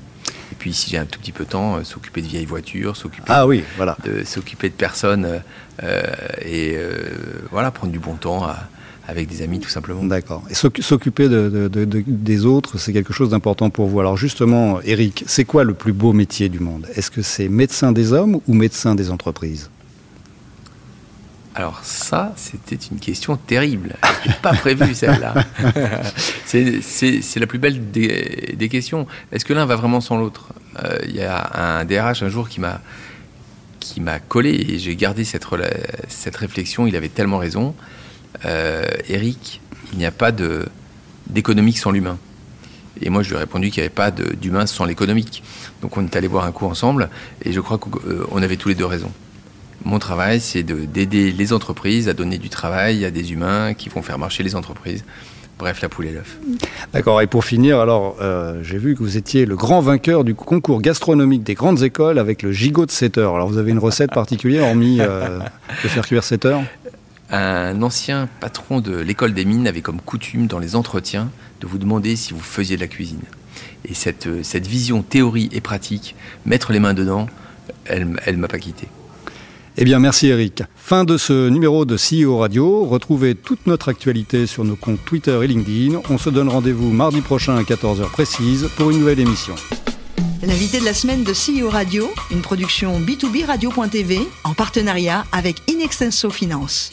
Et 0.52 0.56
puis, 0.60 0.74
si 0.74 0.90
j'ai 0.90 0.98
un 0.98 1.06
tout 1.06 1.22
petit 1.22 1.32
peu 1.32 1.46
de 1.46 1.50
temps, 1.52 1.82
s'occuper 1.86 2.22
de 2.22 2.28
vieilles 2.28 2.46
voitures, 2.46 2.98
s'occuper 2.98 3.28
ah 3.30 3.48
oui, 3.48 3.64
voilà. 3.78 3.96
de 4.04 4.26
s'occuper 4.26 4.68
de 4.68 4.74
personnes 4.74 5.40
et 6.46 6.78
voilà, 7.52 7.72
prendre 7.72 7.94
du 7.94 8.00
bon 8.00 8.16
temps 8.16 8.44
à, 8.44 8.58
avec 9.08 9.30
des 9.30 9.42
amis 9.42 9.62
tout 9.62 9.70
simplement. 9.70 10.04
D'accord. 10.04 10.44
Et 10.50 10.54
s'occuper 10.54 11.30
de, 11.30 11.70
des 12.06 12.46
autres, 12.46 12.78
c'est 12.78 12.92
quelque 12.92 13.14
chose 13.14 13.30
d'important 13.30 13.70
pour 13.70 13.88
vous. 13.88 14.02
Alors 14.02 14.18
justement, 14.18 14.82
Eric, 14.82 15.24
c'est 15.26 15.46
quoi 15.46 15.64
le 15.64 15.74
plus 15.74 15.94
beau 15.94 16.12
métier 16.12 16.50
du 16.50 16.60
monde? 16.60 16.86
Est-ce 16.96 17.10
que 17.10 17.22
c'est 17.22 17.48
médecin 17.48 17.94
des 17.94 18.12
hommes 18.12 18.42
ou 18.50 18.54
médecin 18.54 18.96
des 18.96 19.12
entreprises? 19.12 19.70
Alors 21.56 21.80
ça, 21.84 22.34
c'était 22.36 22.76
une 22.76 23.00
question 23.00 23.38
terrible. 23.38 23.96
Je 24.26 24.32
pas 24.42 24.54
prévu 24.54 24.94
celle-là. 24.94 25.34
c'est 26.46 27.40
la 27.40 27.48
plus 27.48 27.60
belle 27.60 27.92
des, 27.92 28.68
questions. 28.70 29.08
Est-ce 29.32 29.46
que 29.46 29.54
l'un 29.54 29.66
va 29.66 29.78
vraiment 29.78 30.02
sans 30.02 30.18
l'autre? 30.18 30.50
Euh, 30.84 30.98
Il 31.08 31.16
y 31.16 31.22
a 31.22 31.80
un 31.80 31.86
DRH 31.86 32.24
un 32.24 32.30
jour 32.30 32.50
qui 32.50 32.60
m'a 32.60 32.82
qui 33.80 34.02
m'a 34.02 34.20
collé 34.20 34.50
et 34.50 34.80
j'ai 34.80 34.96
gardé 34.96 35.24
cette, 35.24 35.46
cette 36.10 36.36
réflexion. 36.36 36.88
Il 36.88 36.96
avait 36.98 37.08
tellement 37.08 37.38
raison. 37.38 37.74
Euh, 38.44 38.84
Eric, 39.08 39.62
il 39.94 40.00
n'y 40.00 40.06
a 40.06 40.12
pas 40.12 40.34
d'économique 41.28 41.78
sans 41.78 41.92
l'humain. 41.92 42.18
Et 43.02 43.10
moi, 43.10 43.24
je 43.24 43.30
lui 43.30 43.36
ai 43.36 43.40
répondu 43.40 43.70
qu'il 43.70 43.82
n'y 43.82 43.86
avait 43.86 43.96
pas 43.96 44.12
d'humain 44.12 44.66
sans 44.66 44.84
l'économique. 44.84 45.44
Donc, 45.82 45.96
on 45.96 46.04
est 46.04 46.16
allé 46.16 46.28
boire 46.28 46.46
un 46.46 46.52
coup 46.52 46.66
ensemble, 46.66 47.10
et 47.44 47.52
je 47.52 47.60
crois 47.60 47.78
qu'on 47.78 48.42
avait 48.42 48.56
tous 48.58 48.70
les 48.70 48.76
deux 48.76 48.86
raison. 48.86 49.12
Mon 49.86 50.00
travail, 50.00 50.42
c'est 50.42 50.64
d'aider 50.64 51.32
les 51.32 51.54
entreprises 51.54 52.10
à 52.10 52.14
donner 52.14 52.40
du 52.40 52.50
travail 52.50 53.06
à 53.06 53.12
des 53.12 53.32
humains 53.32 53.76
qui 53.76 53.90
vont 53.90 54.02
faire 54.02 54.18
marcher 54.18 54.42
les 54.42 54.56
entreprises. 54.56 55.06
Bref, 55.60 55.82
la 55.82 55.90
poule 55.90 56.08
et 56.08 56.12
l'œuf. 56.12 56.38
D'accord. 56.92 57.22
Et 57.22 57.28
pour 57.28 57.46
finir, 57.46 57.80
alors, 57.80 58.18
euh, 58.20 58.62
j'ai 58.64 58.78
vu 58.78 58.96
que 58.96 59.00
vous 59.00 59.16
étiez 59.16 59.46
le 59.46 59.56
grand 59.56 59.80
vainqueur 59.80 60.24
du 60.24 60.36
concours 60.36 60.82
gastronomique 60.82 61.44
des 61.44 61.54
grandes 61.54 61.84
écoles 61.84 62.20
avec 62.20 62.42
le 62.42 62.52
gigot 62.52 62.86
de 62.86 62.92
7 62.92 63.20
heures. 63.20 63.36
Alors, 63.36 63.48
vous 63.48 63.58
avez 63.58 63.72
une 63.72 63.80
recette 63.80 64.12
particulière, 64.12 64.66
hormis 64.66 64.98
euh, 65.00 65.40
de 65.84 65.88
faire 65.88 66.06
cuire 66.06 66.24
7 66.24 66.46
heures? 66.46 66.64
Un 67.30 67.82
ancien 67.84 68.28
patron 68.40 68.82
de 68.82 68.98
l'école 68.98 69.34
des 69.34 69.46
mines 69.46 69.68
avait 69.68 69.82
comme 69.82 70.02
coutume 70.02 70.48
dans 70.48 70.60
les 70.60 70.76
entretiens 70.76 71.30
de 71.62 71.68
vous 71.68 71.78
demander 71.78 72.16
si 72.16 72.34
vous 72.34 72.42
faisiez 72.42 72.76
de 72.76 72.82
la 72.82 72.88
cuisine. 72.88 73.22
Et 73.86 73.94
cette, 73.94 74.28
euh, 74.28 74.44
cette 74.44 74.68
vision 74.68 75.04
théorie 75.04 75.50
et 75.54 75.62
pratique, 75.62 76.16
mettre 76.46 76.74
les 76.74 76.80
mains 76.80 76.94
dedans, 76.96 77.28
elle 77.86 78.08
ne 78.08 78.38
m'a 78.38 78.48
pas 78.48 78.60
quitté. 78.60 78.88
Eh 79.78 79.84
bien, 79.84 80.00
merci 80.00 80.28
Eric. 80.28 80.64
Fin 80.78 81.04
de 81.04 81.18
ce 81.18 81.50
numéro 81.50 81.84
de 81.84 81.98
CEO 81.98 82.38
Radio. 82.38 82.86
Retrouvez 82.86 83.36
toute 83.36 83.68
notre 83.68 83.90
actualité 83.90 84.48
sur 84.48 84.64
nos 84.64 84.78
comptes 84.78 85.04
Twitter 85.04 85.38
et 85.44 85.48
LinkedIn. 85.48 86.00
On 86.10 86.18
se 86.18 86.30
donne 86.30 86.48
rendez-vous 86.48 86.92
mardi 86.92 87.20
prochain 87.20 87.58
à 87.58 87.64
14h 87.64 88.10
précise 88.10 88.70
pour 88.78 88.92
une 88.92 89.00
nouvelle 89.00 89.20
émission. 89.20 89.56
L'invité 90.44 90.80
de 90.80 90.86
la 90.86 90.94
semaine 90.94 91.24
de 91.26 91.34
CEO 91.34 91.70
Radio, 91.70 92.08
une 92.32 92.42
production 92.42 93.02
B2B 93.02 93.46
Radio.tv 93.46 94.20
en 94.46 94.54
partenariat 94.54 95.26
avec 95.34 95.58
Inextenso 95.70 96.30
Finance. 96.30 96.92